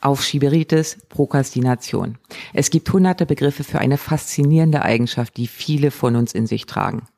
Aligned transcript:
Aufschieberitis, 0.00 0.98
Prokrastination. 1.08 2.18
Es 2.54 2.70
gibt 2.70 2.92
hunderte 2.92 3.26
Begriffe 3.26 3.64
für 3.64 3.80
eine 3.80 3.98
faszinierende 3.98 4.82
Eigenschaft, 4.82 5.36
die 5.36 5.46
viele 5.46 5.90
von 5.90 6.16
uns 6.16 6.32
in 6.32 6.46
sich 6.46 6.66
tragen. 6.66 7.08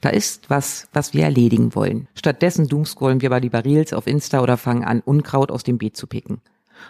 Da 0.00 0.10
ist 0.10 0.50
was, 0.50 0.88
was 0.92 1.14
wir 1.14 1.24
erledigen 1.24 1.74
wollen. 1.74 2.08
Stattdessen 2.14 2.68
doomscrollen 2.68 3.22
wir 3.22 3.30
bei 3.30 3.38
lieber 3.38 3.64
Reels 3.64 3.92
auf 3.92 4.06
Insta 4.06 4.42
oder 4.42 4.56
fangen 4.56 4.84
an, 4.84 5.00
Unkraut 5.00 5.50
aus 5.50 5.62
dem 5.62 5.78
Beet 5.78 5.96
zu 5.96 6.06
picken. 6.06 6.40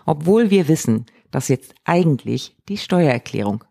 Obwohl 0.06 0.50
wir 0.50 0.68
wissen, 0.68 1.06
dass 1.30 1.48
jetzt 1.48 1.74
eigentlich 1.84 2.56
die 2.68 2.78
Steuererklärung 2.78 3.64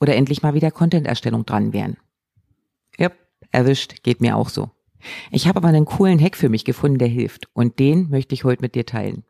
oder 0.00 0.16
endlich 0.16 0.42
mal 0.42 0.54
wieder 0.54 0.70
Content-Erstellung 0.70 1.46
dran 1.46 1.72
wären. 1.72 1.96
Ja, 2.98 3.10
erwischt, 3.50 4.02
geht 4.02 4.20
mir 4.20 4.36
auch 4.36 4.48
so. 4.48 4.70
Ich 5.30 5.46
habe 5.46 5.58
aber 5.58 5.68
einen 5.68 5.84
coolen 5.84 6.20
Hack 6.20 6.36
für 6.36 6.48
mich 6.48 6.64
gefunden, 6.64 6.98
der 6.98 7.08
hilft 7.08 7.48
und 7.52 7.78
den 7.78 8.10
möchte 8.10 8.34
ich 8.34 8.44
heute 8.44 8.62
mit 8.62 8.74
dir 8.74 8.84
teilen. 8.84 9.24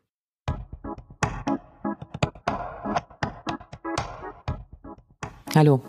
Hallo, 5.59 5.81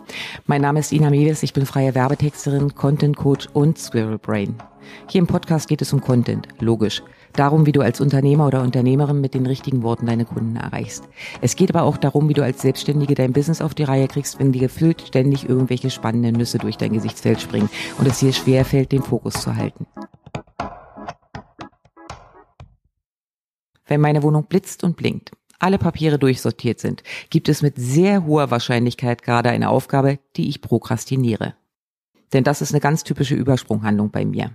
mein 0.47 0.59
Name 0.59 0.81
ist 0.81 0.91
Ina 0.91 1.09
Mewes, 1.09 1.43
ich 1.43 1.53
bin 1.53 1.65
freie 1.65 1.95
Werbetexterin, 1.95 2.75
Content 2.75 3.15
Coach 3.15 3.47
und 3.53 3.77
Squirrel 3.77 4.17
Brain. 4.17 4.53
Hier 5.07 5.19
im 5.19 5.27
Podcast 5.27 5.69
geht 5.69 5.81
es 5.81 5.93
um 5.93 6.01
Content, 6.01 6.45
logisch. 6.59 7.01
Darum, 7.31 7.65
wie 7.65 7.71
du 7.71 7.79
als 7.79 8.01
Unternehmer 8.01 8.47
oder 8.47 8.63
Unternehmerin 8.63 9.21
mit 9.21 9.33
den 9.33 9.45
richtigen 9.45 9.81
Worten 9.81 10.07
deine 10.07 10.25
Kunden 10.25 10.57
erreichst. 10.57 11.07
Es 11.39 11.55
geht 11.55 11.73
aber 11.73 11.83
auch 11.83 11.95
darum, 11.95 12.27
wie 12.27 12.33
du 12.33 12.43
als 12.43 12.61
Selbstständige 12.61 13.15
dein 13.15 13.31
Business 13.31 13.61
auf 13.61 13.73
die 13.73 13.83
Reihe 13.83 14.09
kriegst, 14.09 14.39
wenn 14.39 14.51
dir 14.51 14.59
gefühlt 14.59 15.03
ständig 15.07 15.47
irgendwelche 15.47 15.89
spannenden 15.89 16.35
Nüsse 16.35 16.57
durch 16.57 16.75
dein 16.75 16.91
Gesichtsfeld 16.91 17.39
springen 17.39 17.69
und 17.97 18.05
es 18.09 18.19
dir 18.19 18.33
schwerfällt, 18.33 18.91
den 18.91 19.03
Fokus 19.03 19.35
zu 19.35 19.55
halten. 19.55 19.87
Wenn 23.85 24.01
meine 24.01 24.21
Wohnung 24.21 24.47
blitzt 24.47 24.83
und 24.83 24.97
blinkt, 24.97 25.31
alle 25.61 25.77
Papiere 25.77 26.19
durchsortiert 26.19 26.79
sind, 26.79 27.03
gibt 27.29 27.49
es 27.49 27.61
mit 27.61 27.75
sehr 27.77 28.25
hoher 28.25 28.51
Wahrscheinlichkeit 28.51 29.23
gerade 29.23 29.49
eine 29.49 29.69
Aufgabe, 29.69 30.19
die 30.35 30.49
ich 30.49 30.61
prokrastiniere. 30.61 31.55
Denn 32.33 32.43
das 32.43 32.61
ist 32.61 32.73
eine 32.73 32.81
ganz 32.81 33.03
typische 33.03 33.35
Übersprunghandlung 33.35 34.11
bei 34.11 34.25
mir. 34.25 34.51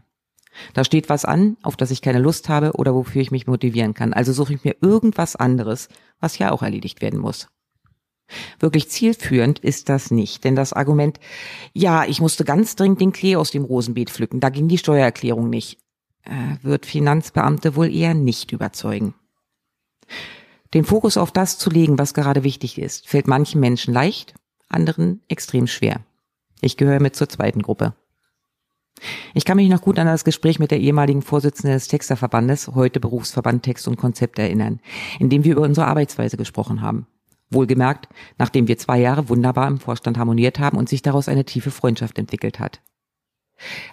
Da 0.72 0.84
steht 0.84 1.08
was 1.08 1.24
an, 1.24 1.56
auf 1.62 1.76
das 1.76 1.90
ich 1.90 2.00
keine 2.00 2.18
Lust 2.18 2.48
habe 2.48 2.72
oder 2.72 2.94
wofür 2.94 3.20
ich 3.20 3.30
mich 3.30 3.46
motivieren 3.46 3.94
kann. 3.94 4.12
Also 4.12 4.32
suche 4.32 4.54
ich 4.54 4.64
mir 4.64 4.76
irgendwas 4.80 5.36
anderes, 5.36 5.88
was 6.18 6.38
ja 6.38 6.50
auch 6.50 6.62
erledigt 6.62 7.02
werden 7.02 7.20
muss. 7.20 7.48
Wirklich 8.58 8.88
zielführend 8.88 9.60
ist 9.60 9.88
das 9.88 10.10
nicht, 10.10 10.42
denn 10.42 10.56
das 10.56 10.72
Argument, 10.72 11.20
ja, 11.72 12.04
ich 12.04 12.20
musste 12.20 12.44
ganz 12.44 12.74
dringend 12.74 13.00
den 13.00 13.12
Klee 13.12 13.36
aus 13.36 13.52
dem 13.52 13.64
Rosenbeet 13.64 14.10
pflücken, 14.10 14.40
da 14.40 14.48
ging 14.48 14.66
die 14.66 14.78
Steuererklärung 14.78 15.48
nicht, 15.48 15.78
äh, 16.24 16.56
wird 16.62 16.86
Finanzbeamte 16.86 17.76
wohl 17.76 17.94
eher 17.94 18.14
nicht 18.14 18.50
überzeugen. 18.50 19.14
Den 20.74 20.84
Fokus 20.84 21.16
auf 21.16 21.30
das 21.30 21.58
zu 21.58 21.70
legen, 21.70 21.98
was 21.98 22.14
gerade 22.14 22.44
wichtig 22.44 22.78
ist, 22.78 23.08
fällt 23.08 23.28
manchen 23.28 23.60
Menschen 23.60 23.94
leicht, 23.94 24.34
anderen 24.68 25.22
extrem 25.28 25.66
schwer. 25.66 26.00
Ich 26.60 26.76
gehöre 26.76 27.00
mit 27.00 27.16
zur 27.16 27.28
zweiten 27.28 27.62
Gruppe. 27.62 27.94
Ich 29.34 29.44
kann 29.44 29.56
mich 29.56 29.68
noch 29.68 29.82
gut 29.82 29.98
an 29.98 30.06
das 30.06 30.24
Gespräch 30.24 30.58
mit 30.58 30.70
der 30.70 30.80
ehemaligen 30.80 31.22
Vorsitzenden 31.22 31.74
des 31.74 31.88
Texterverbandes, 31.88 32.68
heute 32.68 32.98
Berufsverband 32.98 33.62
Text 33.62 33.86
und 33.88 33.96
Konzept 33.96 34.38
erinnern, 34.38 34.80
in 35.18 35.28
dem 35.28 35.44
wir 35.44 35.52
über 35.52 35.62
unsere 35.62 35.86
Arbeitsweise 35.86 36.36
gesprochen 36.36 36.80
haben. 36.80 37.06
Wohlgemerkt, 37.50 38.08
nachdem 38.38 38.66
wir 38.66 38.78
zwei 38.78 38.98
Jahre 38.98 39.28
wunderbar 39.28 39.68
im 39.68 39.78
Vorstand 39.78 40.18
harmoniert 40.18 40.58
haben 40.58 40.78
und 40.78 40.88
sich 40.88 41.02
daraus 41.02 41.28
eine 41.28 41.44
tiefe 41.44 41.70
Freundschaft 41.70 42.18
entwickelt 42.18 42.58
hat. 42.58 42.80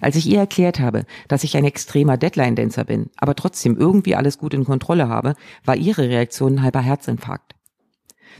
Als 0.01 0.15
ich 0.15 0.27
ihr 0.27 0.39
erklärt 0.39 0.79
habe, 0.79 1.05
dass 1.27 1.43
ich 1.43 1.55
ein 1.55 1.65
extremer 1.65 2.17
Deadline-Dancer 2.17 2.83
bin, 2.83 3.09
aber 3.17 3.35
trotzdem 3.35 3.77
irgendwie 3.77 4.15
alles 4.15 4.37
gut 4.37 4.53
in 4.53 4.65
Kontrolle 4.65 5.07
habe, 5.07 5.35
war 5.63 5.75
ihre 5.75 6.09
Reaktion 6.09 6.55
ein 6.55 6.61
halber 6.63 6.81
Herzinfarkt. 6.81 7.55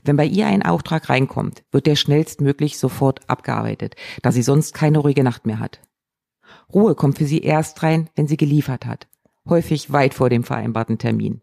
Wenn 0.04 0.18
bei 0.18 0.26
ihr 0.26 0.48
ein 0.48 0.64
Auftrag 0.64 1.10
reinkommt, 1.10 1.64
wird 1.72 1.86
der 1.86 1.96
schnellstmöglich 1.96 2.78
sofort 2.78 3.22
abgearbeitet, 3.30 3.96
da 4.22 4.32
sie 4.32 4.42
sonst 4.42 4.74
keine 4.74 5.00
ruhige 5.00 5.24
Nacht 5.24 5.46
mehr 5.46 5.60
hat. 5.60 5.82
Ruhe 6.74 6.96
kommt 6.96 7.18
für 7.18 7.26
sie 7.26 7.40
erst 7.40 7.84
rein, 7.84 8.10
wenn 8.16 8.28
sie 8.28 8.38
geliefert 8.38 8.86
hat, 8.86 9.08
häufig 9.48 9.92
weit 9.92 10.14
vor 10.14 10.30
dem 10.30 10.44
vereinbarten 10.44 10.98
Termin. 10.98 11.42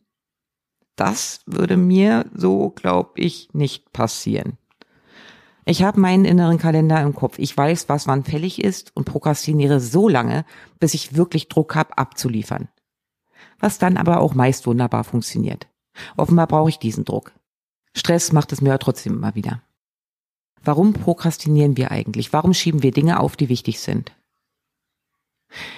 Das 0.97 1.43
würde 1.47 1.77
mir, 1.77 2.27
so 2.35 2.71
glaub 2.71 3.13
ich, 3.17 3.49
nicht 3.53 3.93
passieren. 3.93 4.59
Ich 5.71 5.85
habe 5.85 6.01
meinen 6.01 6.25
inneren 6.25 6.59
Kalender 6.59 7.01
im 7.01 7.15
Kopf. 7.15 7.39
Ich 7.39 7.57
weiß, 7.57 7.89
was 7.89 8.09
wann 8.09 8.25
fällig 8.25 8.61
ist 8.61 8.91
und 8.97 9.05
prokrastiniere 9.05 9.79
so 9.79 10.09
lange, 10.09 10.45
bis 10.81 10.95
ich 10.95 11.15
wirklich 11.15 11.47
Druck 11.47 11.77
habe, 11.77 11.97
abzuliefern. 11.97 12.69
Was 13.61 13.79
dann 13.79 13.97
aber 13.97 14.19
auch 14.19 14.35
meist 14.35 14.67
wunderbar 14.67 15.05
funktioniert. 15.05 15.69
Offenbar 16.17 16.49
brauche 16.49 16.71
ich 16.71 16.81
diesen 16.81 17.05
Druck. 17.05 17.31
Stress 17.95 18.33
macht 18.33 18.51
es 18.51 18.61
mir 18.61 18.71
aber 18.71 18.81
trotzdem 18.81 19.15
immer 19.15 19.37
wieder. 19.37 19.63
Warum 20.65 20.93
prokrastinieren 20.93 21.77
wir 21.77 21.93
eigentlich? 21.93 22.33
Warum 22.33 22.53
schieben 22.53 22.83
wir 22.83 22.91
Dinge 22.91 23.21
auf, 23.21 23.37
die 23.37 23.49
wichtig 23.49 23.79
sind? 23.79 24.11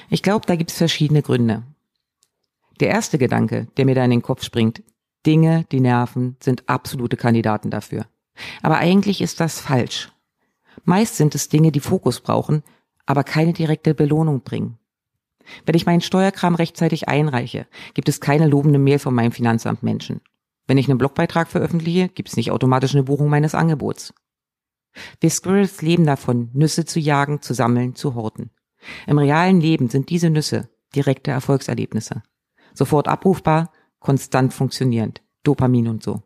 Ich 0.09 0.23
glaube, 0.23 0.47
da 0.47 0.57
gibt 0.57 0.71
es 0.71 0.79
verschiedene 0.79 1.21
Gründe. 1.21 1.65
Der 2.81 2.89
erste 2.89 3.19
Gedanke, 3.19 3.67
der 3.77 3.85
mir 3.85 3.95
da 3.95 4.07
in 4.07 4.11
den 4.11 4.23
Kopf 4.23 4.43
springt, 4.43 4.83
Dinge, 5.27 5.67
die 5.71 5.81
nerven, 5.81 6.39
sind 6.41 6.67
absolute 6.67 7.19
Kandidaten 7.19 7.69
dafür. 7.69 8.07
Aber 8.63 8.79
eigentlich 8.79 9.21
ist 9.21 9.41
das 9.41 9.61
falsch. 9.61 10.11
Meist 10.85 11.17
sind 11.17 11.35
es 11.35 11.49
Dinge, 11.49 11.73
die 11.73 11.81
Fokus 11.81 12.21
brauchen, 12.21 12.63
aber 13.07 13.25
keine 13.25 13.53
direkte 13.53 13.95
Belohnung 13.95 14.43
bringen. 14.43 14.79
Wenn 15.67 15.75
ich 15.75 15.87
meinen 15.87 16.01
Steuerkram 16.01 16.55
rechtzeitig 16.55 17.09
einreiche, 17.09 17.67
gibt 17.95 18.09
es 18.09 18.21
keine 18.21 18.47
lobende 18.47 18.79
Mail 18.79 18.99
von 18.99 19.15
meinem 19.15 19.33
Finanzamt 19.33 19.83
Menschen. 19.83 20.21
Wenn 20.67 20.79
ich 20.79 20.89
einen 20.89 20.99
Blogbeitrag 20.99 21.49
veröffentliche, 21.49 22.09
gibt 22.09 22.29
es 22.29 22.37
nicht 22.37 22.51
automatisch 22.51 22.95
eine 22.95 23.03
Buchung 23.03 23.29
meines 23.29 23.55
Angebots. 23.55 24.15
Wir 25.21 25.31
Squirrels 25.31 25.83
leben 25.83 26.07
davon, 26.07 26.51
Nüsse 26.53 26.85
zu 26.85 27.01
jagen, 27.01 27.43
zu 27.43 27.55
sammeln, 27.55 27.95
zu 27.95 28.15
horten. 28.15 28.51
Im 29.07 29.19
realen 29.19 29.61
Leben 29.61 29.89
sind 29.89 30.11
diese 30.11 30.31
Nüsse 30.31 30.69
direkte 30.95 31.31
Erfolgserlebnisse. 31.31 32.23
Sofort 32.75 33.09
abrufbar, 33.09 33.73
konstant 34.01 34.53
funktionierend. 34.53 35.23
Dopamin 35.43 35.89
und 35.89 36.03
so. 36.03 36.23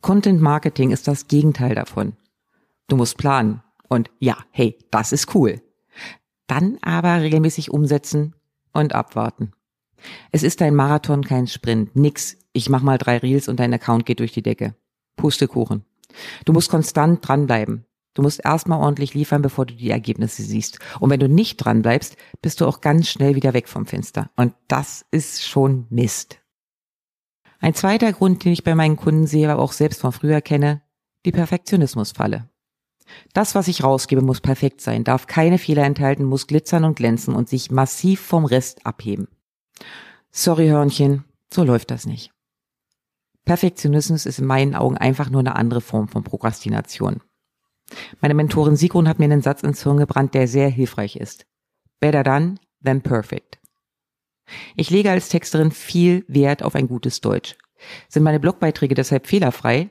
Content 0.00 0.40
Marketing 0.40 0.90
ist 0.90 1.08
das 1.08 1.28
Gegenteil 1.28 1.74
davon. 1.74 2.14
Du 2.86 2.96
musst 2.96 3.18
planen 3.18 3.62
und 3.88 4.10
ja, 4.18 4.36
hey, 4.50 4.78
das 4.90 5.12
ist 5.12 5.34
cool. 5.34 5.60
Dann 6.46 6.78
aber 6.82 7.20
regelmäßig 7.20 7.70
umsetzen 7.70 8.34
und 8.72 8.94
abwarten. 8.94 9.52
Es 10.30 10.42
ist 10.42 10.62
ein 10.62 10.74
Marathon, 10.74 11.24
kein 11.24 11.46
Sprint. 11.46 11.96
Nix. 11.96 12.36
Ich 12.52 12.70
mach 12.70 12.82
mal 12.82 12.98
drei 12.98 13.18
Reels 13.18 13.48
und 13.48 13.60
dein 13.60 13.74
Account 13.74 14.06
geht 14.06 14.20
durch 14.20 14.32
die 14.32 14.42
Decke. 14.42 14.74
Pustekuchen. 15.16 15.84
Du 16.44 16.52
musst 16.52 16.70
konstant 16.70 17.26
dranbleiben. 17.26 17.84
Du 18.14 18.22
musst 18.22 18.44
erstmal 18.44 18.80
ordentlich 18.80 19.14
liefern, 19.14 19.42
bevor 19.42 19.66
du 19.66 19.74
die 19.74 19.90
Ergebnisse 19.90 20.42
siehst. 20.42 20.78
Und 20.98 21.10
wenn 21.10 21.20
du 21.20 21.28
nicht 21.28 21.56
dranbleibst, 21.58 22.16
bist 22.40 22.60
du 22.60 22.66
auch 22.66 22.80
ganz 22.80 23.08
schnell 23.08 23.34
wieder 23.34 23.54
weg 23.54 23.68
vom 23.68 23.86
Fenster. 23.86 24.30
Und 24.36 24.54
das 24.66 25.04
ist 25.10 25.44
schon 25.44 25.86
Mist. 25.90 26.40
Ein 27.60 27.74
zweiter 27.74 28.12
Grund, 28.12 28.44
den 28.44 28.52
ich 28.52 28.64
bei 28.64 28.74
meinen 28.74 28.96
Kunden 28.96 29.26
sehe, 29.26 29.50
aber 29.50 29.62
auch 29.62 29.72
selbst 29.72 30.00
von 30.00 30.12
früher 30.12 30.40
kenne, 30.40 30.82
die 31.26 31.32
Perfektionismusfalle. 31.32 32.48
Das, 33.32 33.54
was 33.54 33.68
ich 33.68 33.82
rausgebe, 33.82 34.22
muss 34.22 34.40
perfekt 34.40 34.80
sein, 34.80 35.02
darf 35.02 35.26
keine 35.26 35.58
Fehler 35.58 35.84
enthalten, 35.84 36.24
muss 36.24 36.46
glitzern 36.46 36.84
und 36.84 36.96
glänzen 36.96 37.34
und 37.34 37.48
sich 37.48 37.70
massiv 37.70 38.20
vom 38.20 38.44
Rest 38.44 38.86
abheben. 38.86 39.28
Sorry, 40.30 40.68
Hörnchen, 40.68 41.24
so 41.52 41.64
läuft 41.64 41.90
das 41.90 42.06
nicht. 42.06 42.32
Perfektionismus 43.44 44.26
ist 44.26 44.38
in 44.38 44.46
meinen 44.46 44.74
Augen 44.74 44.98
einfach 44.98 45.30
nur 45.30 45.40
eine 45.40 45.56
andere 45.56 45.80
Form 45.80 46.08
von 46.08 46.22
Prokrastination. 46.22 47.22
Meine 48.20 48.34
Mentorin 48.34 48.76
Sigrun 48.76 49.08
hat 49.08 49.18
mir 49.18 49.24
einen 49.24 49.40
Satz 49.40 49.62
ins 49.62 49.82
Hirn 49.82 49.96
gebrannt, 49.96 50.34
der 50.34 50.46
sehr 50.46 50.68
hilfreich 50.68 51.16
ist. 51.16 51.46
Better 51.98 52.22
done 52.22 52.56
than 52.84 53.00
perfect. 53.00 53.58
Ich 54.76 54.90
lege 54.90 55.10
als 55.10 55.28
Texterin 55.28 55.70
viel 55.70 56.24
Wert 56.28 56.62
auf 56.62 56.74
ein 56.74 56.88
gutes 56.88 57.20
Deutsch. 57.20 57.56
Sind 58.08 58.22
meine 58.22 58.40
Blogbeiträge 58.40 58.94
deshalb 58.94 59.26
fehlerfrei? 59.26 59.90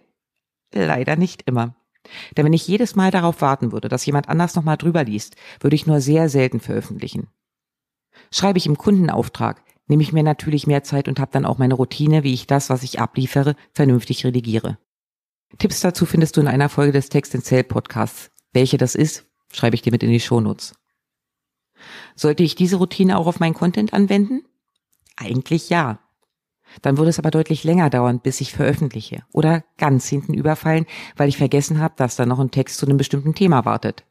Leider 0.73 1.15
nicht 1.15 1.43
immer. 1.43 1.75
Denn 2.35 2.45
wenn 2.45 2.53
ich 2.53 2.67
jedes 2.67 2.95
Mal 2.95 3.11
darauf 3.11 3.41
warten 3.41 3.71
würde, 3.71 3.89
dass 3.89 4.05
jemand 4.05 4.29
anders 4.29 4.55
nochmal 4.55 4.77
drüber 4.77 5.03
liest, 5.03 5.35
würde 5.59 5.75
ich 5.75 5.87
nur 5.87 6.01
sehr 6.01 6.29
selten 6.29 6.59
veröffentlichen. 6.59 7.27
Schreibe 8.31 8.57
ich 8.57 8.65
im 8.65 8.77
Kundenauftrag, 8.77 9.61
nehme 9.87 10.03
ich 10.03 10.13
mir 10.13 10.23
natürlich 10.23 10.67
mehr 10.67 10.83
Zeit 10.83 11.07
und 11.07 11.19
habe 11.19 11.31
dann 11.31 11.45
auch 11.45 11.57
meine 11.57 11.73
Routine, 11.73 12.23
wie 12.23 12.33
ich 12.33 12.47
das, 12.47 12.69
was 12.69 12.83
ich 12.83 12.99
abliefere, 12.99 13.55
vernünftig 13.73 14.25
redigiere. 14.25 14.77
Tipps 15.57 15.79
dazu 15.79 16.05
findest 16.05 16.35
du 16.35 16.41
in 16.41 16.47
einer 16.47 16.69
Folge 16.69 16.91
des 16.91 17.09
Text 17.09 17.33
in 17.35 17.41
Sale 17.41 17.63
Podcasts. 17.63 18.31
Welche 18.53 18.77
das 18.77 18.95
ist, 18.95 19.25
schreibe 19.53 19.75
ich 19.75 19.81
dir 19.81 19.91
mit 19.91 20.03
in 20.03 20.11
die 20.11 20.19
Shownotes. 20.19 20.73
Sollte 22.15 22.43
ich 22.43 22.55
diese 22.55 22.77
Routine 22.77 23.17
auch 23.17 23.27
auf 23.27 23.39
meinen 23.39 23.53
Content 23.53 23.93
anwenden? 23.93 24.43
Eigentlich 25.17 25.69
ja. 25.69 25.99
Dann 26.81 26.97
würde 26.97 27.09
es 27.09 27.19
aber 27.19 27.31
deutlich 27.31 27.63
länger 27.63 27.89
dauern, 27.89 28.19
bis 28.21 28.41
ich 28.41 28.53
veröffentliche 28.53 29.23
oder 29.33 29.63
ganz 29.77 30.07
hinten 30.07 30.33
überfallen, 30.33 30.85
weil 31.15 31.29
ich 31.29 31.37
vergessen 31.37 31.79
habe, 31.79 31.95
dass 31.97 32.15
da 32.15 32.25
noch 32.25 32.39
ein 32.39 32.51
Text 32.51 32.77
zu 32.77 32.85
einem 32.85 32.97
bestimmten 32.97 33.35
Thema 33.35 33.65
wartet. 33.65 34.05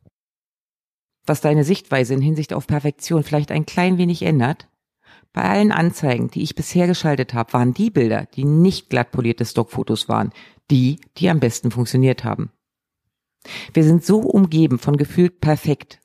Was 1.26 1.40
deine 1.40 1.64
Sichtweise 1.64 2.14
in 2.14 2.20
Hinsicht 2.20 2.52
auf 2.52 2.66
Perfektion 2.66 3.24
vielleicht 3.24 3.50
ein 3.50 3.66
klein 3.66 3.98
wenig 3.98 4.22
ändert, 4.22 4.68
Bei 5.32 5.42
allen 5.42 5.70
Anzeigen, 5.70 6.30
die 6.30 6.42
ich 6.42 6.54
bisher 6.54 6.86
geschaltet 6.86 7.34
habe, 7.34 7.52
waren 7.52 7.74
die 7.74 7.90
Bilder, 7.90 8.26
die 8.34 8.44
nicht 8.44 8.88
glatt 8.88 9.12
polierte 9.12 9.44
Stockfotos 9.44 10.08
waren, 10.08 10.32
die, 10.70 10.98
die 11.18 11.28
am 11.28 11.40
besten 11.40 11.70
funktioniert 11.70 12.24
haben. 12.24 12.50
Wir 13.74 13.84
sind 13.84 14.02
so 14.02 14.20
umgeben 14.20 14.78
von 14.78 14.96
gefühlt 14.96 15.42
perfekt, 15.42 16.00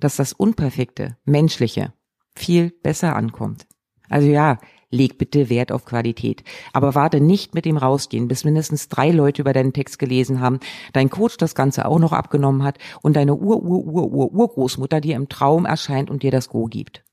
dass 0.00 0.16
das 0.16 0.32
Unperfekte, 0.32 1.16
Menschliche, 1.24 1.92
viel 2.34 2.70
besser 2.82 3.14
ankommt. 3.14 3.68
Also 4.08 4.28
ja, 4.28 4.58
leg 4.90 5.18
bitte 5.18 5.50
Wert 5.50 5.72
auf 5.72 5.84
Qualität. 5.84 6.44
Aber 6.72 6.94
warte 6.94 7.20
nicht 7.20 7.54
mit 7.54 7.64
dem 7.64 7.76
Rausgehen, 7.76 8.28
bis 8.28 8.44
mindestens 8.44 8.88
drei 8.88 9.10
Leute 9.10 9.42
über 9.42 9.52
deinen 9.52 9.72
Text 9.72 9.98
gelesen 9.98 10.40
haben, 10.40 10.60
dein 10.92 11.10
Coach 11.10 11.36
das 11.36 11.54
Ganze 11.54 11.86
auch 11.86 11.98
noch 11.98 12.12
abgenommen 12.12 12.62
hat 12.62 12.78
und 13.02 13.16
deine 13.16 13.34
Ur-Ur-Ur-Ur-Urgroßmutter 13.34 15.00
dir 15.00 15.16
im 15.16 15.28
Traum 15.28 15.66
erscheint 15.66 16.10
und 16.10 16.22
dir 16.22 16.30
das 16.30 16.48
Go 16.48 16.66
gibt. 16.66 17.04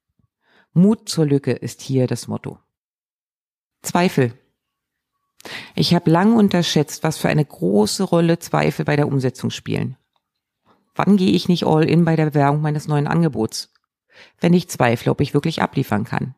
Mut 0.73 1.09
zur 1.09 1.25
Lücke 1.25 1.51
ist 1.51 1.81
hier 1.81 2.07
das 2.07 2.27
Motto. 2.27 2.59
Zweifel. 3.81 4.33
Ich 5.75 5.95
habe 5.95 6.11
lang 6.11 6.35
unterschätzt, 6.35 7.03
was 7.03 7.17
für 7.17 7.29
eine 7.29 7.43
große 7.43 8.03
Rolle 8.03 8.39
Zweifel 8.39 8.85
bei 8.85 8.95
der 8.95 9.07
Umsetzung 9.07 9.49
spielen. 9.49 9.97
Wann 10.93 11.17
gehe 11.17 11.31
ich 11.31 11.49
nicht 11.49 11.65
all 11.65 11.83
in 11.83 12.05
bei 12.05 12.15
der 12.15 12.27
Bewerbung 12.27 12.61
meines 12.61 12.88
neuen 12.88 13.07
Angebots? 13.07 13.73
Wenn 14.39 14.53
ich 14.53 14.69
zweifle, 14.69 15.11
ob 15.11 15.19
ich 15.19 15.33
wirklich 15.33 15.61
abliefern 15.61 16.03
kann. 16.03 16.35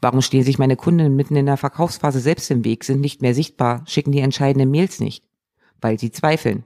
Warum 0.00 0.22
stehen 0.22 0.44
sich 0.44 0.58
meine 0.58 0.76
Kunden 0.76 1.14
mitten 1.14 1.36
in 1.36 1.46
der 1.46 1.56
Verkaufsphase 1.56 2.20
selbst 2.20 2.50
im 2.50 2.64
Weg, 2.64 2.84
sind 2.84 3.00
nicht 3.00 3.22
mehr 3.22 3.34
sichtbar, 3.34 3.82
schicken 3.86 4.12
die 4.12 4.20
entscheidenden 4.20 4.70
Mails 4.70 5.00
nicht? 5.00 5.24
Weil 5.80 5.98
sie 5.98 6.10
zweifeln. 6.10 6.64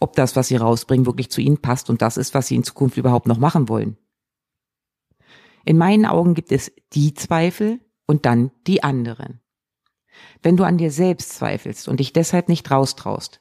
Ob 0.00 0.14
das, 0.14 0.36
was 0.36 0.48
sie 0.48 0.56
rausbringen, 0.56 1.06
wirklich 1.06 1.30
zu 1.30 1.40
ihnen 1.40 1.58
passt 1.58 1.90
und 1.90 2.02
das 2.02 2.16
ist, 2.16 2.34
was 2.34 2.48
sie 2.48 2.56
in 2.56 2.64
Zukunft 2.64 2.96
überhaupt 2.96 3.26
noch 3.26 3.38
machen 3.38 3.68
wollen. 3.68 3.96
In 5.64 5.78
meinen 5.78 6.04
Augen 6.06 6.34
gibt 6.34 6.52
es 6.52 6.72
die 6.92 7.14
Zweifel 7.14 7.80
und 8.06 8.26
dann 8.26 8.50
die 8.66 8.82
anderen. 8.82 9.40
Wenn 10.42 10.56
du 10.56 10.64
an 10.64 10.78
dir 10.78 10.90
selbst 10.90 11.32
zweifelst 11.32 11.88
und 11.88 12.00
dich 12.00 12.12
deshalb 12.12 12.48
nicht 12.48 12.70
raustraust, 12.70 13.40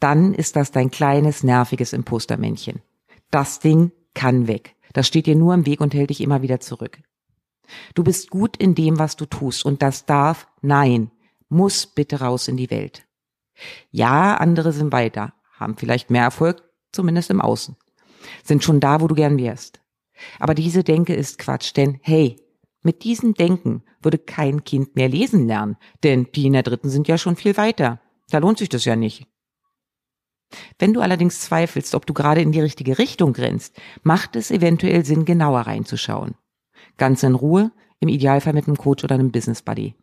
dann 0.00 0.34
ist 0.34 0.56
das 0.56 0.72
dein 0.72 0.90
kleines, 0.90 1.44
nerviges 1.44 1.92
Impostermännchen. 1.92 2.82
Das 3.30 3.60
Ding 3.60 3.92
kann 4.14 4.48
weg. 4.48 4.74
Das 4.92 5.06
steht 5.06 5.26
dir 5.26 5.36
nur 5.36 5.54
im 5.54 5.66
Weg 5.66 5.80
und 5.80 5.94
hält 5.94 6.10
dich 6.10 6.20
immer 6.20 6.42
wieder 6.42 6.58
zurück. 6.58 7.00
Du 7.94 8.04
bist 8.04 8.30
gut 8.30 8.56
in 8.56 8.74
dem, 8.74 8.98
was 8.98 9.16
du 9.16 9.26
tust 9.26 9.64
und 9.64 9.82
das 9.82 10.06
darf, 10.06 10.48
nein, 10.62 11.10
muss 11.48 11.86
bitte 11.86 12.20
raus 12.20 12.48
in 12.48 12.56
die 12.56 12.70
Welt. 12.70 13.06
Ja, 13.90 14.36
andere 14.36 14.72
sind 14.72 14.92
weiter, 14.92 15.34
haben 15.58 15.76
vielleicht 15.76 16.10
mehr 16.10 16.22
Erfolg, 16.22 16.62
zumindest 16.92 17.30
im 17.30 17.40
Außen, 17.40 17.76
sind 18.42 18.64
schon 18.64 18.80
da, 18.80 19.00
wo 19.00 19.06
du 19.06 19.14
gern 19.14 19.38
wärst. 19.38 19.80
Aber 20.38 20.54
diese 20.54 20.84
Denke 20.84 21.14
ist 21.14 21.38
Quatsch, 21.38 21.76
denn 21.76 21.98
hey, 22.02 22.36
mit 22.82 23.04
diesem 23.04 23.34
Denken 23.34 23.82
würde 24.00 24.18
kein 24.18 24.64
Kind 24.64 24.96
mehr 24.96 25.08
lesen 25.08 25.46
lernen, 25.46 25.76
denn 26.02 26.28
die 26.34 26.46
in 26.46 26.54
der 26.54 26.62
dritten 26.62 26.88
sind 26.88 27.08
ja 27.08 27.18
schon 27.18 27.36
viel 27.36 27.56
weiter. 27.56 28.00
Da 28.30 28.38
lohnt 28.38 28.58
sich 28.58 28.68
das 28.68 28.84
ja 28.84 28.96
nicht. 28.96 29.26
Wenn 30.78 30.94
du 30.94 31.00
allerdings 31.00 31.40
zweifelst, 31.40 31.94
ob 31.94 32.06
du 32.06 32.14
gerade 32.14 32.40
in 32.40 32.52
die 32.52 32.60
richtige 32.60 32.98
Richtung 32.98 33.32
grenzt, 33.32 33.78
macht 34.02 34.34
es 34.34 34.50
eventuell 34.50 35.04
Sinn, 35.04 35.24
genauer 35.24 35.60
reinzuschauen. 35.60 36.34
Ganz 36.96 37.22
in 37.22 37.34
Ruhe, 37.34 37.72
im 38.00 38.08
Idealfall 38.08 38.52
mit 38.52 38.66
einem 38.66 38.76
Coach 38.76 39.04
oder 39.04 39.14
einem 39.14 39.30
Business 39.30 39.62
Buddy. 39.62 39.94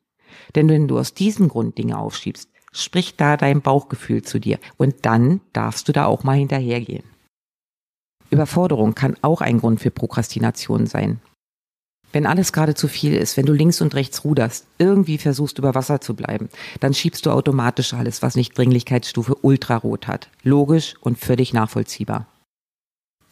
Denn 0.55 0.69
wenn 0.69 0.87
du 0.87 0.99
aus 0.99 1.13
diesem 1.13 1.47
Grund 1.47 1.77
Dinge 1.77 1.97
aufschiebst, 1.97 2.49
spricht 2.71 3.19
da 3.19 3.37
dein 3.37 3.61
Bauchgefühl 3.61 4.21
zu 4.21 4.39
dir 4.39 4.59
und 4.77 5.05
dann 5.05 5.41
darfst 5.53 5.87
du 5.87 5.93
da 5.93 6.05
auch 6.05 6.23
mal 6.23 6.37
hinterhergehen. 6.37 7.03
Überforderung 8.29 8.93
kann 8.93 9.15
auch 9.21 9.41
ein 9.41 9.59
Grund 9.59 9.79
für 9.79 9.91
Prokrastination 9.91 10.85
sein. 10.85 11.21
Wenn 12.13 12.25
alles 12.25 12.53
gerade 12.53 12.73
zu 12.73 12.87
viel 12.87 13.13
ist, 13.13 13.35
wenn 13.35 13.45
du 13.45 13.53
links 13.53 13.81
und 13.81 13.93
rechts 13.93 14.23
ruderst, 14.23 14.65
irgendwie 14.77 15.17
versuchst 15.17 15.57
über 15.59 15.75
Wasser 15.75 15.99
zu 16.01 16.15
bleiben, 16.15 16.49
dann 16.79 16.93
schiebst 16.93 17.25
du 17.25 17.31
automatisch 17.31 17.93
alles, 17.93 18.21
was 18.21 18.35
nicht 18.35 18.57
Dringlichkeitsstufe 18.57 19.35
ultrarot 19.35 20.07
hat. 20.07 20.29
Logisch 20.41 20.95
und 21.01 21.17
völlig 21.17 21.53
nachvollziehbar. 21.53 22.27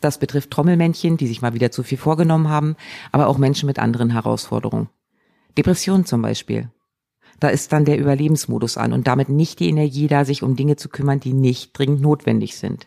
Das 0.06 0.20
betrifft 0.20 0.52
Trommelmännchen, 0.52 1.18
die 1.18 1.26
sich 1.26 1.42
mal 1.42 1.56
wieder 1.56 1.72
zu 1.72 1.82
viel 1.82 1.98
vorgenommen 1.98 2.48
haben, 2.48 2.76
aber 3.12 3.26
auch 3.26 3.40
Menschen 3.40 3.66
mit 3.66 3.80
anderen 3.80 4.12
Herausforderungen. 4.12 4.88
Depression 5.58 6.06
zum 6.06 6.22
Beispiel. 6.22 6.70
Da 7.40 7.48
ist 7.48 7.74
dann 7.74 7.86
der 7.86 7.98
Überlebensmodus 7.98 8.78
an 8.78 8.94
und 8.94 9.08
damit 9.08 9.30
nicht 9.30 9.60
die 9.60 9.68
Energie 9.68 10.08
da, 10.08 10.24
sich 10.24 10.44
um 10.44 10.56
Dinge 10.56 10.76
zu 10.76 10.90
kümmern, 10.90 11.20
die 11.20 11.34
nicht 11.34 11.76
dringend 11.76 12.02
notwendig 12.02 12.56
sind. 12.56 12.86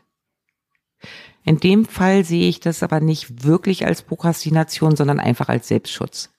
In 1.42 1.58
dem 1.58 1.86
Fall 1.86 2.24
sehe 2.24 2.48
ich 2.48 2.60
das 2.60 2.84
aber 2.84 3.00
nicht 3.00 3.42
wirklich 3.42 3.84
als 3.84 4.02
Prokrastination, 4.02 4.94
sondern 4.94 5.18
einfach 5.18 5.48
als 5.48 5.66
Selbstschutz. 5.66 6.30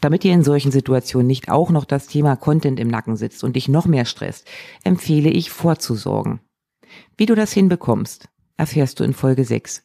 Damit 0.00 0.22
dir 0.22 0.34
in 0.34 0.44
solchen 0.44 0.70
Situationen 0.70 1.26
nicht 1.26 1.50
auch 1.50 1.70
noch 1.70 1.84
das 1.84 2.06
Thema 2.06 2.36
Content 2.36 2.78
im 2.78 2.86
Nacken 2.86 3.16
sitzt 3.16 3.42
und 3.42 3.56
dich 3.56 3.66
noch 3.66 3.86
mehr 3.86 4.04
stresst, 4.04 4.46
empfehle 4.84 5.30
ich 5.30 5.50
vorzusorgen. 5.50 6.38
Wie 7.16 7.26
du 7.26 7.34
das 7.34 7.52
hinbekommst, 7.52 8.28
erfährst 8.60 9.00
du 9.00 9.04
in 9.04 9.14
Folge 9.14 9.44
6. 9.44 9.82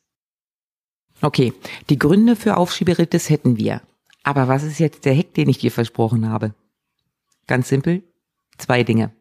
Okay, 1.21 1.53
die 1.89 1.97
Gründe 1.97 2.35
für 2.35 2.57
Aufschieberitis 2.57 3.29
hätten 3.29 3.57
wir. 3.57 3.81
Aber 4.23 4.47
was 4.47 4.63
ist 4.63 4.79
jetzt 4.79 5.05
der 5.05 5.13
Heck, 5.13 5.33
den 5.33 5.49
ich 5.49 5.59
dir 5.59 5.71
versprochen 5.71 6.29
habe? 6.29 6.53
Ganz 7.47 7.69
simpel, 7.69 8.03
zwei 8.57 8.83
Dinge. 8.83 9.13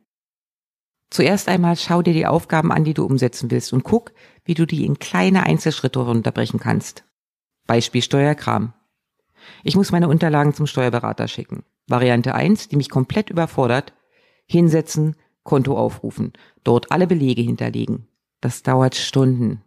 Zuerst 1.11 1.49
einmal 1.49 1.77
schau 1.77 2.03
dir 2.03 2.15
die 2.15 2.27
Aufgaben 2.27 2.73
an, 2.73 2.85
die 2.85 2.95
du 2.95 3.05
umsetzen 3.05 3.51
willst 3.51 3.73
und 3.73 3.85
guck, 3.85 4.13
wie 4.45 4.55
du 4.55 4.67
die 4.67 4.85
in 4.85 4.99
kleine 4.99 5.45
Einzelschritte 5.45 6.01
runterbrechen 6.01 6.59
kannst. 6.59 7.05
Beispiel 7.67 8.03
Steuerkram. 8.03 8.73
Ich 9.63 9.77
muss 9.77 9.93
meine 9.93 10.09
Unterlagen 10.09 10.55
zum 10.55 10.67
Steuerberater 10.67 11.29
schicken. 11.29 11.65
Variante 11.87 12.35
1, 12.35 12.69
die 12.69 12.77
mich 12.77 12.91
komplett 12.91 13.31
überfordert, 13.31 13.93
hinsetzen, 14.47 15.17
Konto 15.45 15.79
aufrufen, 15.79 16.33
dort 16.65 16.91
alle 16.91 17.07
Belege 17.07 17.43
hinterlegen. 17.43 18.09
Das 18.45 18.63
dauert 18.63 18.95
Stunden, 18.95 19.63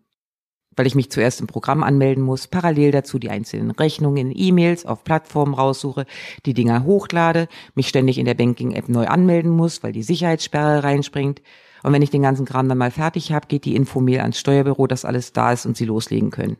weil 0.75 0.85
ich 0.85 0.94
mich 0.94 1.09
zuerst 1.09 1.41
im 1.41 1.47
Programm 1.47 1.81
anmelden 1.81 2.24
muss, 2.24 2.45
parallel 2.45 2.91
dazu 2.91 3.18
die 3.18 3.31
einzelnen 3.31 3.71
Rechnungen 3.71 4.29
in 4.29 4.38
E-Mails 4.38 4.85
auf 4.85 5.03
Plattformen 5.03 5.56
raussuche, 5.56 6.06
die 6.45 6.53
Dinger 6.53 6.83
hochlade, 6.83 7.47
mich 7.74 7.88
ständig 7.88 8.19
in 8.19 8.25
der 8.25 8.35
Banking-App 8.35 8.88
neu 8.88 9.07
anmelden 9.07 9.50
muss, 9.50 9.81
weil 9.81 9.94
die 9.94 10.03
Sicherheitssperre 10.03 10.83
reinspringt. 10.83 11.41
Und 11.81 11.91
wenn 11.91 12.03
ich 12.03 12.12
den 12.12 12.21
ganzen 12.21 12.45
Kram 12.45 12.69
dann 12.69 12.77
mal 12.77 12.91
fertig 12.91 13.31
habe, 13.31 13.47
geht 13.47 13.65
die 13.65 13.75
Infomail 13.75 14.19
ans 14.19 14.38
Steuerbüro, 14.38 14.85
dass 14.85 15.06
alles 15.06 15.33
da 15.33 15.51
ist 15.51 15.65
und 15.65 15.75
sie 15.75 15.85
loslegen 15.85 16.30
können. 16.30 16.57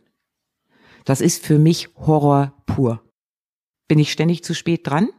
Das 1.06 1.22
ist 1.22 1.46
für 1.46 1.60
mich 1.60 1.90
Horror 1.98 2.52
pur. 2.66 3.04
Bin 3.88 4.00
ich 4.00 4.12
ständig 4.12 4.44
zu 4.44 4.56
spät 4.56 4.88
dran? 4.88 5.10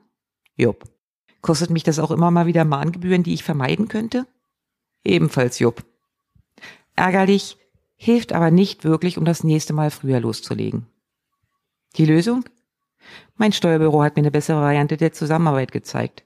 Jupp. 0.56 0.82
Kostet 1.42 1.70
mich 1.70 1.84
das 1.84 2.00
auch 2.00 2.10
immer 2.10 2.32
mal 2.32 2.46
wieder 2.46 2.64
Mahngebühren, 2.64 3.22
die 3.22 3.34
ich 3.34 3.44
vermeiden 3.44 3.86
könnte? 3.86 4.26
Ebenfalls 5.04 5.60
Jupp. 5.60 5.87
Ärgerlich, 6.98 7.56
hilft 7.94 8.32
aber 8.32 8.50
nicht 8.50 8.82
wirklich, 8.82 9.18
um 9.18 9.24
das 9.24 9.44
nächste 9.44 9.72
Mal 9.72 9.92
früher 9.92 10.18
loszulegen. 10.18 10.88
Die 11.96 12.04
Lösung? 12.04 12.44
Mein 13.36 13.52
Steuerbüro 13.52 14.02
hat 14.02 14.16
mir 14.16 14.22
eine 14.22 14.32
bessere 14.32 14.60
Variante 14.60 14.96
der 14.96 15.12
Zusammenarbeit 15.12 15.70
gezeigt. 15.70 16.24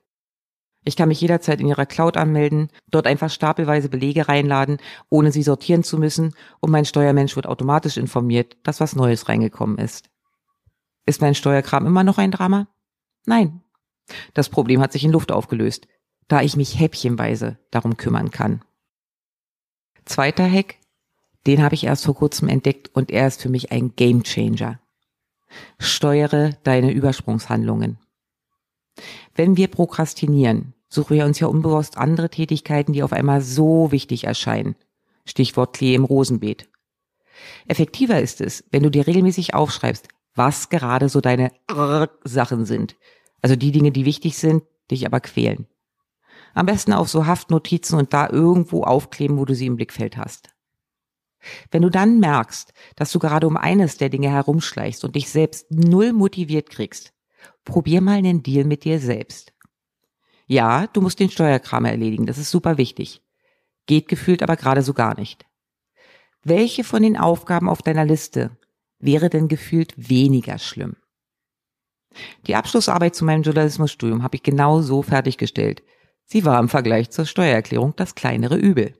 Ich 0.83 0.97
kann 0.97 1.11
mich 1.11 1.21
jederzeit 1.21 1.61
in 1.61 1.69
ihrer 1.69 1.85
Cloud 1.85 2.17
anmelden, 2.17 2.71
dort 2.91 3.07
einfach 3.07 3.29
stapelweise 3.29 3.91
Belege 3.91 4.29
reinladen, 4.29 4.79
ohne 5.11 5.31
sie 5.31 5.43
sortieren 5.43 5.85
zu 5.85 5.99
müssen, 5.99 6.35
und 6.61 6.71
mein 6.71 6.87
Steuermensch 6.87 7.37
wird 7.37 7.47
automatisch 7.47 7.99
informiert, 7.99 8.57
dass 8.63 8.81
was 8.81 8.97
Neues 8.97 9.29
reingekommen 9.29 9.77
ist. 9.77 10.09
Ist 11.05 11.21
mein 11.21 11.35
Steuerkram 11.35 11.87
immer 11.87 12.03
noch 12.03 12.17
ein 12.17 12.31
Drama? 12.31 12.67
Nein. 13.27 13.61
Das 14.33 14.49
Problem 14.49 14.81
hat 14.81 14.93
sich 14.93 15.05
in 15.05 15.13
Luft 15.13 15.33
aufgelöst, 15.33 15.87
da 16.29 16.41
ich 16.41 16.57
mich 16.57 16.81
häppchenweise 16.81 17.59
darum 17.71 17.99
kümmern 17.99 18.31
kann. 18.31 18.65
Zweiter 20.05 20.51
Hack, 20.51 20.77
den 21.47 21.63
habe 21.63 21.75
ich 21.75 21.85
erst 21.85 22.05
vor 22.05 22.15
kurzem 22.15 22.49
entdeckt 22.49 22.91
und 22.95 23.11
er 23.11 23.27
ist 23.27 23.43
für 23.43 23.49
mich 23.49 23.73
ein 23.73 23.95
Gamechanger. 23.97 24.81
Steuere 25.79 26.57
deine 26.63 26.93
Übersprungshandlungen. 26.93 27.99
Wenn 29.35 29.57
wir 29.57 29.69
prokrastinieren, 29.69 30.75
suchen 30.89 31.17
wir 31.17 31.25
uns 31.25 31.41
ja 31.41 31.47
unbewusst 31.47 31.97
andere 31.97 32.31
Tätigkeiten, 32.31 32.93
die 32.93 33.03
auf 33.03 33.13
einmal 33.13 33.41
so 33.41 33.93
wichtig 33.93 34.25
erscheinen. 34.25 34.77
Stichwort 35.25 35.75
Klee 35.75 35.95
im 35.95 36.05
Rosenbeet. 36.05 36.69
Effektiver 37.67 38.21
ist 38.21 38.41
es, 38.41 38.65
wenn 38.71 38.83
du 38.83 38.91
dir 38.91 39.07
regelmäßig 39.07 39.55
aufschreibst, 39.55 40.09
was 40.35 40.69
gerade 40.69 41.09
so 41.09 41.21
deine 41.21 41.53
Sachen 42.25 42.67
sind. 42.67 42.97
Also 43.41 43.57
die 43.57 43.73
Dinge, 43.73 43.93
die 43.93 44.05
wichtig 44.05 44.37
sind, 44.37 44.65
dich 44.91 45.07
aber 45.07 45.21
quälen. 45.21 45.67
Am 46.55 46.67
besten 46.67 46.93
auf 46.93 47.09
so 47.09 47.27
Haftnotizen 47.27 47.99
und 47.99 48.13
da 48.13 48.29
irgendwo 48.29 48.85
aufkleben, 48.85 49.39
wo 49.39 49.45
du 49.45 49.55
sie 49.55 49.67
im 49.67 49.77
Blickfeld 49.77 50.17
hast. 50.17 50.51
Wenn 51.71 51.83
du 51.83 51.91
dann 51.91 52.21
merkst, 52.21 52.73
dass 52.97 53.11
du 53.11 53.19
gerade 53.19 53.47
um 53.47 53.57
eines 53.57 53.97
der 53.97 54.09
Dinge 54.09 54.31
herumschleichst 54.31 55.05
und 55.05 55.17
dich 55.17 55.29
selbst 55.29 55.71
null 55.71 56.13
motiviert 56.13 56.71
kriegst, 56.71 57.13
probier 57.65 58.01
mal 58.01 58.19
einen 58.19 58.43
Deal 58.43 58.65
mit 58.65 58.85
dir 58.85 59.01
selbst. 59.01 59.53
Ja, 60.47 60.87
du 60.87 61.01
musst 61.01 61.19
den 61.19 61.31
Steuerkram 61.31 61.85
erledigen, 61.85 62.27
das 62.27 62.39
ist 62.39 62.51
super 62.51 62.79
wichtig. 62.79 63.23
Geht 63.87 64.09
gefühlt 64.09 64.43
aber 64.43 64.57
gerade 64.57 64.83
so 64.83 64.93
gar 64.95 65.19
nicht. 65.19 65.45
Welche 66.45 66.85
von 66.85 67.03
den 67.03 67.17
Aufgaben 67.17 67.69
auf 67.69 67.83
deiner 67.83 68.05
Liste 68.05 68.57
wäre 68.99 69.31
denn 69.31 69.49
gefühlt 69.49 69.95
weniger 69.97 70.59
schlimm? 70.59 70.97
Die 72.47 72.55
Abschlussarbeit 72.55 73.15
zu 73.15 73.25
meinem 73.25 73.43
Journalismusstudium 73.43 74.23
habe 74.23 74.37
ich 74.37 74.43
genau 74.43 74.83
so 74.83 75.03
fertiggestellt. 75.03 75.83
Sie 76.33 76.47
war 76.47 76.59
im 76.59 76.71
Vergleich 76.71 77.11
zur 77.11 77.27
Steuererklärung 77.27 77.93
das 77.95 78.15
kleinere 78.15 78.57
Übel. 78.57 78.95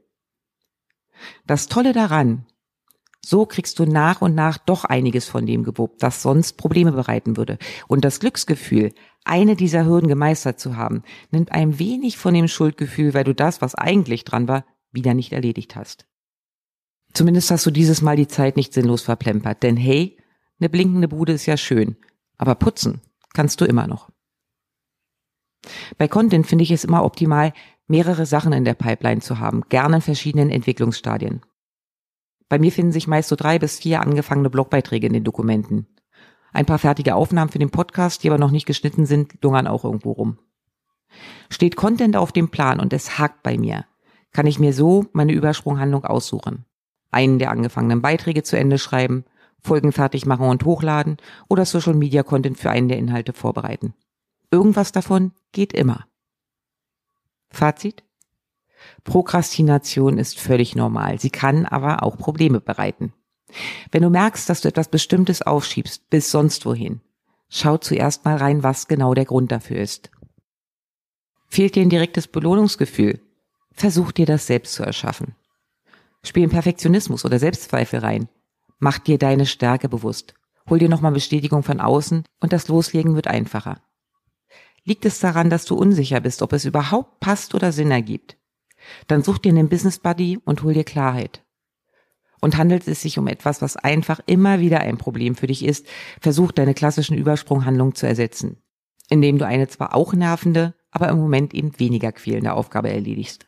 Das 1.47 1.67
Tolle 1.67 1.95
daran, 1.95 2.45
so 3.25 3.47
kriegst 3.47 3.79
du 3.79 3.87
nach 3.87 4.21
und 4.21 4.35
nach 4.35 4.59
doch 4.59 4.85
einiges 4.85 5.29
von 5.29 5.47
dem 5.47 5.65
gewuppt, 5.65 6.03
das 6.03 6.21
sonst 6.21 6.59
Probleme 6.59 6.93
bereiten 6.93 7.39
würde. 7.39 7.57
Und 7.89 8.05
das 8.05 8.21
Glücksgefühl, 8.21 8.93
eine 9.25 9.57
dieser 9.57 9.87
Hürden 9.87 10.11
gemeistert 10.11 10.61
zu 10.61 10.77
haben, 10.77 11.05
nimmt 11.31 11.53
ein 11.53 11.79
wenig 11.79 12.19
von 12.19 12.35
dem 12.35 12.49
Schuldgefühl, 12.49 13.15
weil 13.15 13.25
du 13.25 13.35
das, 13.35 13.63
was 13.63 13.75
eigentlich 13.75 14.25
dran 14.25 14.47
war, 14.47 14.67
wieder 14.91 15.15
nicht 15.15 15.33
erledigt 15.33 15.75
hast. 15.75 16.05
Zumindest 17.15 17.51
hast 17.51 17.65
du 17.65 17.71
dieses 17.71 18.03
Mal 18.03 18.17
die 18.17 18.29
Zeit 18.29 18.59
nicht 18.59 18.75
sinnlos 18.75 19.01
verplempert, 19.01 19.63
denn 19.63 19.79
hey, 19.79 20.19
eine 20.61 20.69
blinkende 20.69 21.09
Bude 21.09 21.33
ist 21.33 21.47
ja 21.47 21.57
schön, 21.57 21.97
aber 22.37 22.57
putzen 22.57 23.01
kannst 23.33 23.63
du 23.63 23.65
immer 23.65 23.87
noch. 23.87 24.12
Bei 25.99 26.09
Content 26.09 26.47
finde 26.47 26.65
ich 26.65 26.71
es 26.71 26.85
immer 26.85 27.05
optimal, 27.05 27.53
mehrere 27.87 28.27
Sachen 28.27 28.53
in 28.53 28.65
der 28.65 28.75
Pipeline 28.75 29.21
zu 29.21 29.39
haben, 29.39 29.63
gerne 29.69 29.97
in 29.97 30.03
verschiedenen 30.03 30.51
Entwicklungsstadien. 30.51 31.43
Bei 32.49 32.59
mir 32.59 32.73
finden 32.73 32.93
sich 32.93 33.07
meist 33.07 33.29
so 33.29 33.37
drei 33.37 33.59
bis 33.59 33.79
vier 33.79 34.01
angefangene 34.01 34.51
Blogbeiträge 34.51 35.07
in 35.07 35.13
den 35.13 35.25
Dokumenten. 35.25 35.87
Ein 36.53 36.67
paar 36.67 36.79
fertige 36.79 37.15
Aufnahmen 37.15 37.51
für 37.51 37.59
den 37.59 37.71
Podcast, 37.71 38.23
die 38.23 38.29
aber 38.29 38.39
noch 38.39 38.51
nicht 38.51 38.67
geschnitten 38.67 39.07
sind, 39.07 39.43
lungern 39.43 39.67
auch 39.67 39.85
irgendwo 39.85 40.13
rum. 40.13 40.39
Steht 41.49 41.77
Content 41.77 42.17
auf 42.17 42.33
dem 42.33 42.51
Plan 42.51 42.81
und 42.81 42.93
es 42.93 43.19
hakt 43.19 43.43
bei 43.43 43.57
mir, 43.57 43.85
kann 44.33 44.47
ich 44.47 44.59
mir 44.59 44.73
so 44.73 45.07
meine 45.13 45.33
Übersprunghandlung 45.33 46.05
aussuchen. 46.05 46.65
Einen 47.11 47.39
der 47.39 47.51
angefangenen 47.51 48.03
Beiträge 48.03 48.43
zu 48.43 48.59
Ende 48.59 48.79
schreiben, 48.79 49.25
Folgen 49.65 49.93
fertig 49.93 50.27
machen 50.27 50.49
und 50.49 50.65
hochladen 50.65 51.19
oder 51.49 51.65
Social 51.65 51.95
Media 51.95 52.25
Content 52.25 52.59
für 52.59 52.71
einen 52.71 52.89
der 52.89 52.99
Inhalte 52.99 53.33
vorbereiten. 53.33 53.95
Irgendwas 54.53 54.93
davon 54.93 55.33
geht 55.53 55.73
immer. 55.73 56.07
Fazit? 57.51 58.05
Prokrastination 59.03 60.19
ist 60.19 60.39
völlig 60.39 60.77
normal. 60.77 61.19
Sie 61.19 61.31
kann 61.31 61.65
aber 61.65 62.03
auch 62.03 62.19
Probleme 62.19 62.61
bereiten. 62.61 63.15
Wenn 63.91 64.03
du 64.03 64.11
merkst, 64.11 64.49
dass 64.49 64.61
du 64.61 64.69
etwas 64.69 64.89
Bestimmtes 64.89 65.43
aufschiebst 65.43 66.09
bis 66.11 66.31
sonst 66.31 66.67
wohin, 66.67 67.01
schau 67.49 67.79
zuerst 67.79 68.25
mal 68.27 68.37
rein, 68.37 68.63
was 68.63 68.89
genau 68.89 69.15
der 69.15 69.25
Grund 69.25 69.51
dafür 69.51 69.79
ist. 69.79 70.11
Fehlt 71.49 71.75
dir 71.75 71.83
ein 71.83 71.91
direktes 71.91 72.29
Belohnungsgefühl? 72.29 73.21
Versuch 73.73 74.13
dir 74.13 74.27
das 74.27 74.47
selbst 74.47 74.75
zu 74.75 74.83
erschaffen. 74.83 75.35
Spiel 76.23 76.45
in 76.45 76.51
Perfektionismus 76.51 77.25
oder 77.25 77.39
Selbstzweifel 77.39 78.01
rein. 78.01 78.29
Mach 78.79 78.99
dir 78.99 79.19
deine 79.19 79.47
Stärke 79.47 79.89
bewusst. 79.89 80.35
Hol 80.69 80.79
dir 80.79 80.89
nochmal 80.89 81.13
Bestätigung 81.13 81.63
von 81.63 81.81
außen 81.81 82.25
und 82.41 82.53
das 82.53 82.69
Loslegen 82.69 83.15
wird 83.15 83.29
einfacher. 83.29 83.81
Liegt 84.85 85.05
es 85.05 85.21
daran, 85.21 85.49
dass 85.49 85.65
du 85.65 85.77
unsicher 85.77 86.21
bist, 86.21 86.43
ob 86.43 86.53
es 86.53 86.65
überhaupt 86.65 87.21
passt 87.21 87.55
oder 87.55 87.73
Sinn 87.73 87.91
ergibt? 87.91 88.37
Dann 89.07 89.23
such 89.23 89.39
dir 89.39 89.51
einen 89.51 89.69
Business 89.69 90.01
Buddy 90.01 90.39
und 90.45 90.63
hol 90.63 90.75
dir 90.75 90.85
Klarheit. 90.85 91.45
Und 92.41 92.57
handelt 92.57 92.89
es 92.89 93.03
sich 93.03 93.19
um 93.19 93.29
etwas, 93.29 93.63
was 93.63 93.77
einfach 93.77 94.21
immer 94.27 94.59
wieder 94.59 94.81
ein 94.81 94.99
Problem 94.99 95.37
für 95.37 95.47
dich 95.47 95.65
ist, 95.65 95.87
versuch 96.21 96.51
deine 96.51 96.75
klassischen 96.75 97.17
Übersprunghandlungen 97.17 97.95
zu 97.95 98.07
ersetzen, 98.07 98.57
indem 99.09 99.39
du 99.39 99.47
eine 99.47 99.69
zwar 99.69 99.95
auch 99.95 100.13
nervende, 100.13 100.75
aber 100.91 101.09
im 101.09 101.19
Moment 101.19 101.55
eben 101.55 101.79
weniger 101.79 102.11
quälende 102.11 102.55
Aufgabe 102.55 102.91
erledigst. 102.91 103.47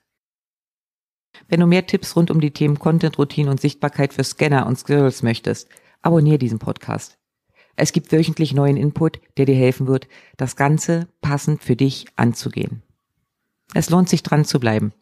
Wenn 1.49 1.59
du 1.59 1.67
mehr 1.67 1.87
Tipps 1.87 2.15
rund 2.15 2.31
um 2.31 2.41
die 2.41 2.53
Themen 2.53 2.79
Content, 2.79 3.19
Routine 3.19 3.51
und 3.51 3.61
Sichtbarkeit 3.61 4.15
für 4.15 4.23
Scanner 4.23 4.67
und 4.67 4.79
Skills 4.79 5.25
möchtest, 5.25 5.69
abonniere 6.01 6.39
diesen 6.39 6.61
Podcast. 6.61 7.19
Es 7.77 7.93
gibt 7.93 8.13
wöchentlich 8.13 8.55
neuen 8.55 8.77
Input, 8.77 9.21
der 9.37 9.47
dir 9.47 9.55
helfen 9.55 9.87
wird, 9.87 10.09
das 10.37 10.57
Ganze 10.57 11.09
passend 11.21 11.63
für 11.63 11.77
dich 11.77 12.07
anzugehen. 12.17 12.83
Es 13.75 13.91
lohnt 13.91 14.09
sich 14.09 14.23
dran 14.23 14.45
zu 14.45 14.61
bleiben. 14.61 14.93